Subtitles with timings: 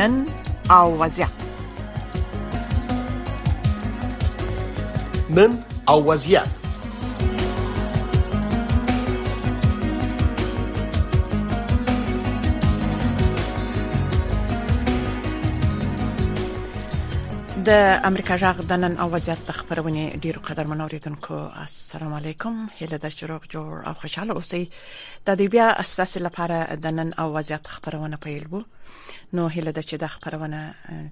[0.00, 0.26] نن
[0.70, 1.28] او وضعیت
[5.30, 6.46] نن او وضعیت
[17.64, 17.68] د
[18.04, 23.10] امریکا جغ د نن او وضعیت د خبرونه ډیرو قدر منوریدونکو السلام علیکم هله در
[23.10, 24.64] چروغ جوړ او خوشاله اوسئ
[25.26, 28.62] د دې بیا اساس لپاره د نن او وضعیت خبرونه پیل بو
[29.36, 30.60] نو هله د چې د خبرونه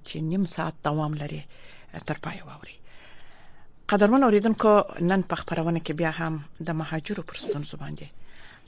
[0.07, 1.41] چې نیم ساعت دوام لري
[2.07, 2.77] تر پای ووري
[3.93, 4.73] قدرمن اوریدونکو
[5.11, 8.09] نن په خبرونه کې بیا هم د مهاجرو پر ستونزو باندې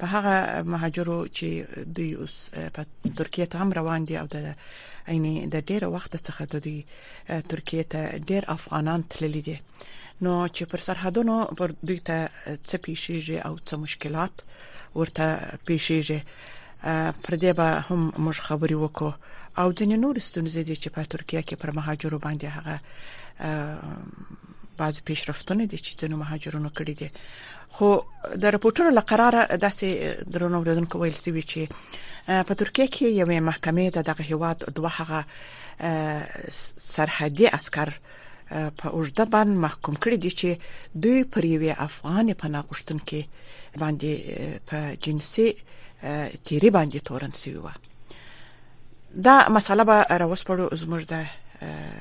[0.02, 1.48] په هغه مهاجرو چې
[1.96, 2.36] دوی اوس
[2.76, 2.86] په
[3.22, 4.46] ترکیه ته هم روان دي او د
[5.08, 6.86] یعنی د ډیره وخت څخه د دوی
[7.54, 9.56] ترکیه ته ډیر افغانان تللی دي
[10.20, 12.30] نو چې پر سرحدونو پر دوی ته
[12.64, 14.34] څه پیښیږي او څه مشکلات
[14.94, 16.20] ورته پیښیږي
[17.26, 19.12] پر دې به هم موږ خبري وکړو
[19.60, 22.74] او ځینې نور ستونزې دي چې په ترکیه کې پر مهاجرو باندې هغه
[24.80, 27.08] بعض پیشرفتونه دي چې د مهاجرونو کړی دي
[27.78, 27.88] خو
[28.42, 29.86] د راپورټونو لقراره داسې
[30.34, 31.62] درنو ولیدونکو ویل سوي چې
[32.46, 35.20] په ترکیه کې یوې محکمې د دغه هیواد دوه هغه
[36.94, 37.90] سرحدي عسكر
[38.80, 40.50] په اوږده باندې محکوم کړی دي چې
[41.04, 43.20] دوی پر یوې افغان پناه غوښتونکو
[43.84, 44.12] باندې
[44.72, 45.46] په جنسي
[46.48, 47.74] تیری باندې تورن سوي وو
[49.14, 51.14] دا مسله به راوسپړو زموږ د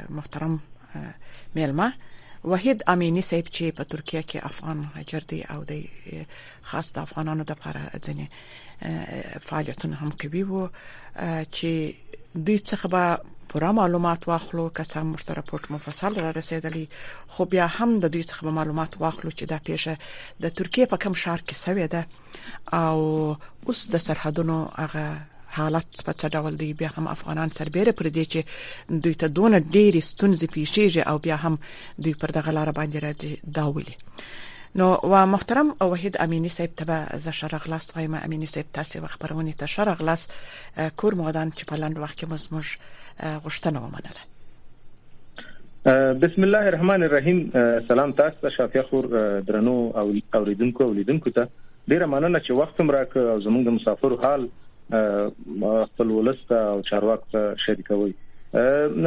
[0.09, 0.59] محترم
[1.55, 1.89] میلمه
[2.45, 5.73] وحید امینی صاحب چې په ترکیه کې افغان مهاجر دی او د
[6.61, 8.27] خاص د افغانانو د لپاره ځنې
[9.47, 10.69] فعالیتونه هم کوي وو
[11.55, 11.71] چې
[12.45, 13.03] دوی څخه به
[13.51, 16.85] پوره معلومات واخلو که څه موږ ته راپورټ مفصل را رسیدلی
[17.27, 19.93] خو بیا هم د دوی څخه معلومات واخلو چې دا پیښه
[20.45, 22.07] د ترکیه په کوم شهر کې سوې ده
[22.73, 22.97] او
[23.65, 25.05] اوس د سرحدونو هغه
[25.57, 28.39] حالت په څه ډول دی بیا هم افغانان سربېره پر دې چې
[29.05, 31.55] دوی ته دونه ډېری ستونزې پیښیږي او بیا هم
[32.05, 33.95] دوی پر دغه لار باندې راځي دا ولي
[34.81, 36.85] نو و محترم وحید امینی صاحب ته
[37.21, 40.21] ز شرغلاس وایم امینی صاحب تاسو خبرونه ته شرغلاس
[41.03, 42.67] کور مودان چې په لاند وخت کې مزمج
[43.47, 44.21] غشتنه ومنله
[46.25, 47.39] بسم الله الرحمن الرحیم
[47.87, 49.05] سلام تاسو ته شافیا خور
[49.49, 50.07] درنو او
[50.41, 51.45] اوریدونکو اولیدونکو ته
[51.87, 54.43] ډیره مننه چې وخت مراکه او زموږ د مسافر حال
[54.89, 58.13] خپل ولست او چارواکو ته شریکوي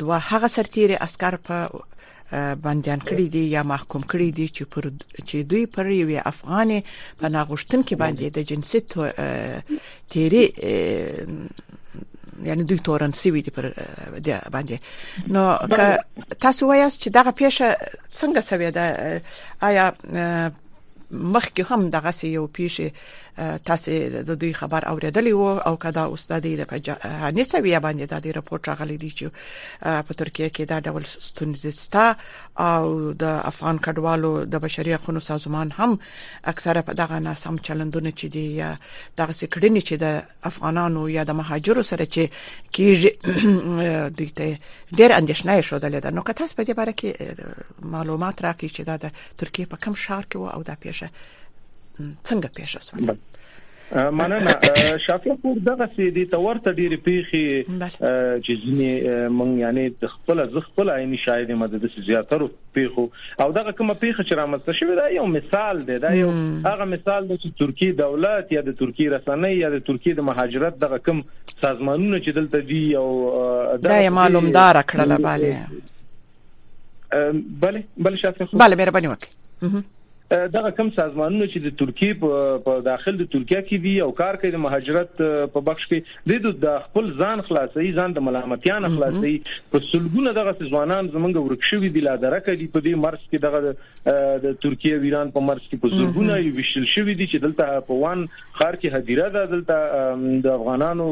[0.03, 1.87] دوه هغه سرتیري عسكر په
[2.33, 4.85] بنديان کړی دي یا محکوم کړی دي چې پر
[5.29, 6.81] چې دوی پر یو افغاني
[7.21, 8.81] پناغشتن کې باندې د جنسي
[10.15, 10.45] تیری
[12.49, 13.65] یعنی دوی تورن سیوی دي پر
[14.27, 14.77] د باندې
[15.37, 15.43] نو
[16.45, 17.67] تاسو وایاست چې دغه پیښه
[18.19, 18.87] څنګه سوي ده
[19.71, 19.87] آیا
[21.11, 22.93] مخکې هم دغه سې یو پیښه
[23.65, 23.91] تاسو
[24.29, 26.65] د دوی خبر اوریدلی وو او کدا استاد د
[27.39, 29.27] نسوی باندې د ریپورت راغلی دی چې
[29.83, 31.97] په ترکیه کې دا ډول ستونزې
[32.61, 35.99] او د افغان کډوالو د بشري حقوقو سازمان هم
[36.45, 38.75] اکثره په دغه ناسم چلندونه چې دی
[39.19, 42.27] دغه سکړنې چې د افغانانو یا د مهاجرو سره چې
[42.77, 43.27] کیږي
[44.19, 44.59] دوی ته
[44.93, 48.97] ډېر اندیشنه شوه دلته نو که تاسو په دې باره کې معلومات راکړئ چې دا
[48.97, 53.17] د ترکیه په کوم شهر کې وو او دا پیښه پروژه څنګه پیښه شو
[54.17, 58.89] مننه شافیا پور دغه سي دي تورته ډيري پیخي چې ځنی
[59.37, 63.07] مونږ یعنی د خپل ز خپل عین شاهد مدد سي زیاتره پیخو
[63.45, 66.29] او دغه کومه پیخه چې رامسته شوی دا یو مثال دی دا یو
[66.67, 70.79] هغه مثال دی چې ترکی دولت یا د ترکی رسنۍ یا د ترکی د مهاجرت
[70.87, 71.25] دغه کوم
[71.67, 75.53] سازمانونه چې دلته دي او دا یې معلومدار کړل bale
[77.67, 79.77] bale bale شافیا بله مهرباني وکړه
[80.31, 84.51] دغه کم سازمانونه چې د ترکیه په داخل د ترکیه کې دي او کار کوي
[84.55, 85.23] د مهاجرت
[85.55, 89.33] په بخش کې د د خپل ځان خلاصي ځان د ملامتیان خلاصي
[89.75, 94.59] په سلګونه دغه ځوانان زمونږ ورکشوي د لادرکه دي په دې مرز کې دغه د
[94.67, 98.27] ترکیه ویران په مرز کې په سلګونه یو وشل شوی دي چې دلته په وان
[98.61, 101.09] خار کې هدیره ده دلته د افغانانو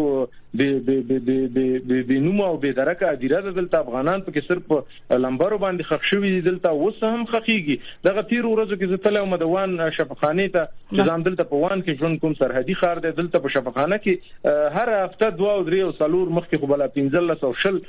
[0.59, 1.47] به به به
[1.87, 6.31] به به نوم او به درکه ادیره د دلته افغانان پکې صرف لمبرو باندې خښوي
[6.49, 7.77] دلته اوس هم خخيږي
[8.09, 10.69] دغه پیر ورځو کې زتل او مدوان شفقخانه ته
[11.01, 14.95] نظام دلته په وان کې ژوند کوم سرحدي خار دی دلته په شفقخانه کې هر
[15.01, 17.81] هفته دوا او درې او سلور مخکې خو بل 1500 شل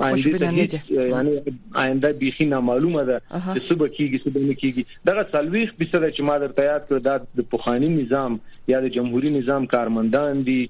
[0.03, 1.41] آینده ته یعنی
[1.75, 6.11] آینده بيخي نه معلومه ده چې صبح کیږي صبح نه کیږي دغه سلويخ به سره
[6.11, 10.69] چې ما درته یاد کړ دا د پوخانی نظام یا د جمهوریت نظام کارمندان دي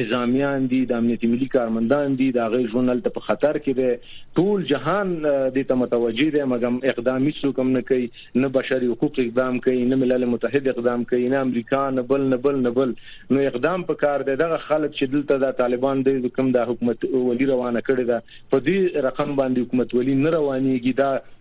[0.00, 4.14] نظامیان دي د امنیتي ملي کارمندان دي دا غي ژوندل ته په خطر کې دي
[4.36, 5.12] ټول جهان
[5.56, 8.06] د ته متوجي دي مګم اقدامي څوک هم نه کوي
[8.44, 12.36] نه بشري حقوق اقدام کوي نه ملل متحد اقدام کوي نه امریکا نه بل نه
[12.48, 12.94] بل نه بل
[13.30, 17.04] نو اقدام په کار دي دغه خلک چې دلته دا طالبان د کوم د حکومت
[17.12, 21.32] ولی روانه کړی دا په دې رقم باندې حکومت ولی نه روانيږي دا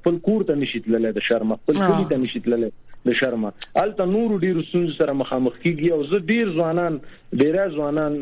[0.00, 2.72] خپل کور ته نشي تللی د شرم خپل کلی ته نشي تللی
[3.08, 3.44] د شرم
[3.82, 6.98] الته نور ډیر سن سره مخامخ کیږي او زه ډیر ځوانان
[7.42, 8.16] ډیر ځوانان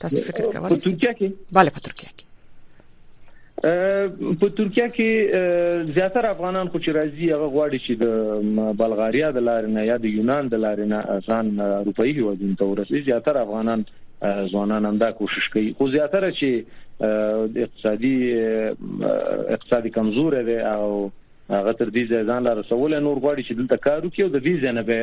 [0.04, 2.24] تاسو فکر کوئ په ترکیه کې bale په ترکیه کې
[4.40, 5.10] په ترکیه کې
[5.98, 8.06] زیاتره افغانان خو چې راځي هغه غواړي چې د
[8.82, 10.98] بلغاریا د لارې نه یا د یونان د لارې نه
[11.30, 13.80] ځان اروپאי هیوادونو ته ورسي زیاتره افغانان
[14.52, 16.50] ځوانان هم دا کوشش کوي خو زیاتره چې
[17.68, 18.18] اقتصادي
[19.54, 20.88] اقتصادي کمزور دي او
[21.56, 24.38] هغه تر دې ځای ځان لا رسول نور غواړي چې دلته کار وکړي او د
[24.46, 24.96] ویزې نه به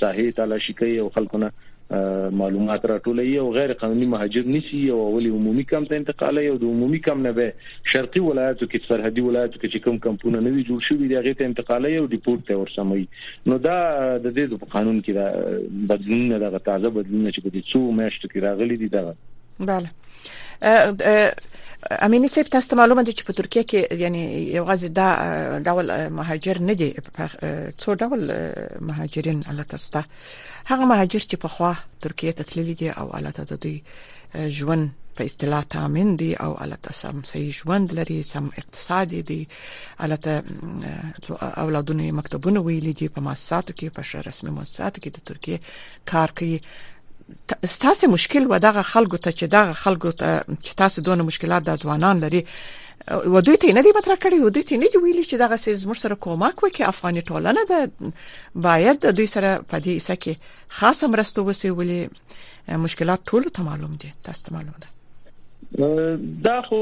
[0.00, 1.50] ساحې تلاشي کوي او خلکونه
[2.30, 6.62] معلومات راټولوي او غیر قانوني مهاجر نسی او ولي عمومي کم ته انتقالي او د
[6.64, 7.52] عمومي کم نه به
[7.84, 11.44] شرقي ولایتو کې سرحدي ولایتو کې چې کم کمپونه نوي جوړ شوي دي هغه ته
[11.44, 13.06] انتقالي او ډیپورت ته ورسمي
[13.46, 13.76] نو دا
[14.24, 15.58] د دې په قانون کې دا
[15.94, 19.14] بدلون نه دا تازه بدلون چې په دې څو میاشتو کې راغلي دي دا
[19.60, 19.88] بله
[22.02, 25.08] امینی سیب تاسو معلومه دي چې په ترکیه کې یعنی یو غزي دا
[25.64, 26.92] ډول مهاجر نه دي
[27.82, 28.30] څو ډول
[28.80, 30.02] مهاجرین الله تاسو
[30.70, 31.72] هغه مهاجر چې په خوا
[32.04, 33.78] ترکیه ته تللی دي او الته د دوی
[34.58, 34.84] ژوند
[35.20, 39.38] په اصطلاح تامین دي او الته سم صحیح ژوند لري سم اقتصادي دي
[40.08, 40.34] الته
[41.64, 45.58] اولادونه مکتبونه ویل دي په مؤسساتو کې په شهر رسمي مؤسساتو کې د ترکیه
[46.12, 46.58] کار کوي
[47.66, 51.76] ستاسو مشکل و دغه خلکو ته چې دغه خلکو ته چې تاسو دونه مشکلات د
[51.82, 52.40] ځوانان لري
[53.34, 55.56] و دوی ته نه دی مطرح کړی و دوی ته نه دی ویلي چې دغه
[55.64, 57.90] سیز مر سره کومک وکړي افغاني ټولنه ده
[58.68, 60.32] باید دوی سره په دې اسه کې
[60.68, 62.00] خاصه مرسته وسی ولې
[62.84, 64.96] مشکلات ټول ته معلوم دي تاسو ته معلوم ده
[65.76, 66.76] دا خو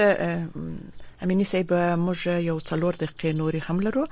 [1.22, 1.70] امینی صاحب
[2.06, 4.04] موږ یو څلور دقیقې نوري هم لرو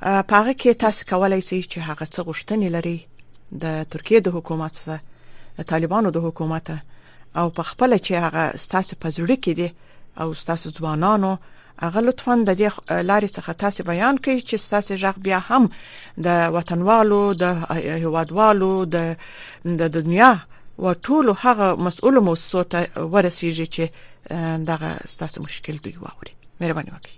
[0.00, 2.98] په هغه کې تاسو کولای شئ چې هغه څه غوښتنې لري
[3.64, 5.00] د ترکیه د حکومت سره
[5.72, 6.66] طالبانو د حکومت
[7.40, 9.68] او په خپل چې هغه ستاسو په زړه کې دي
[10.24, 11.32] او ستاسو ځوانانو
[11.80, 15.68] هغه لطفا د دې لارې څخه تاسو بیان کړئ چې تاسو ژغ بیا هم
[16.18, 17.44] د وطنوالو د
[18.04, 19.16] هوادوالو د
[19.66, 20.30] د دنیا
[20.78, 27.14] و ټول هغه مسؤل موسسو ته ورسیږي چې دغه تاسو مشکل دوی واوري مهرباني وکړئ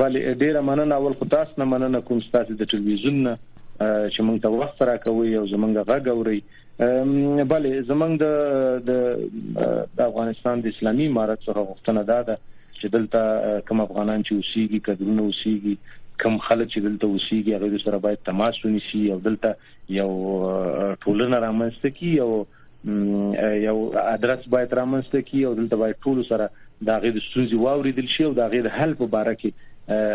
[0.00, 3.38] بله ډیره مننه اول خو تاسو نه مننه کوم تاسو د ټلویزیون نه
[3.80, 6.42] چې موږ ته وخت را کوي او زمونږ غږ اوري
[7.52, 12.38] بله زمونږ د د افغانستان د اسلامي امارات سره غوښتنه ده
[12.80, 15.74] چې دلته کوم افغانان چې اوسېږي کډونه اوسېږي
[16.24, 19.52] کم خلک چې دلته اوسېږي هغه سره باید تماس ونیسي او دلته
[19.98, 20.08] یو
[21.04, 22.30] ټولنه رامنځته کی او
[23.68, 23.76] یو
[24.14, 26.48] ادرس باید رامنځته کی او دلته باید ټول سره
[26.90, 29.69] دا غي د ستونزې واوریدل شي او دا غي د حل په اړه کې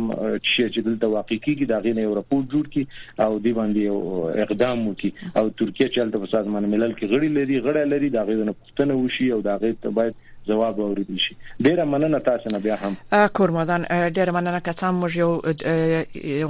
[0.51, 5.11] چې دلته واقع کیږي دا غینه یو راپور جوړ کړي او دی باندې اقدام وکړي
[5.39, 9.27] او ترکیه چې دلته په سازمان ملل کې غړي لري غړي لري دا غوښتنه وشي
[9.37, 10.15] او دا غوښتنه باید
[10.47, 15.15] جواب اوریدل شي ډیره مننه تاسو نه بیا هم کورمدان ډیره مننه که تاسو موږ
[15.17, 15.41] یو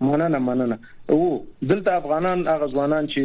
[0.00, 0.78] مننه مننه
[1.10, 3.22] او دلته افغانان هغه ځوانان چې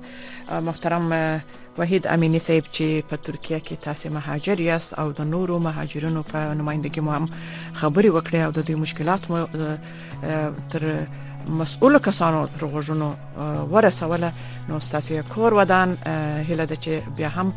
[0.67, 1.05] محترم
[1.77, 6.53] وحید امینی صاحب چې په ترکیه کې تاسو مهاجر یاست او د نورو مهاجرونو په
[6.59, 7.29] نمائندګۍ مو هم
[7.81, 9.47] خبري وکړې او د دې مشکلات مو
[10.69, 11.01] تر
[11.63, 13.07] مسؤل کسانو تر غوژونو
[13.71, 14.31] ورسوله
[14.69, 15.97] نو ستاسو کور ودان
[16.49, 17.53] هله د چې بیا هم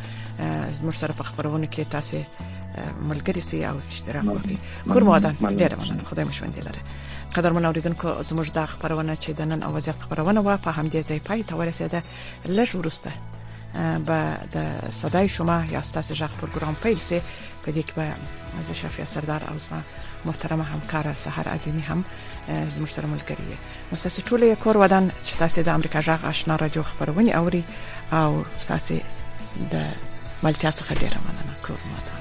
[0.82, 2.18] مرسته په خبرونه کې تاسو
[3.08, 4.56] ملګری سي او اشتراک وکړي
[4.92, 6.80] کورمادان ډېر مننه خدای مو ژوند لري
[7.34, 11.00] قدر من اوریدونکو زموږ د خبرونه چې د نن او وضعیت خبرونه وا په همدې
[11.08, 12.00] ځای پای ته ورسېده
[12.58, 13.12] لږ ورسته
[14.06, 14.18] به
[14.54, 17.20] د صدای شما یا ستاسو ژغ پروګرام پیل سي
[17.66, 18.08] په دې کې به
[18.68, 19.80] زه شفیع سردار او زما
[20.24, 22.04] محترمه همکار سحر عظیمی هم
[22.74, 23.46] زموږ سره ملګری
[23.92, 27.62] نو تاسو ټول یې کور ودان چې تاسو د امریکا ژغ آشنا رادیو خبرونه اوري
[28.12, 28.98] او تاسو
[29.72, 29.92] د
[30.42, 32.20] ملتیا څخه ډیره مننه کوم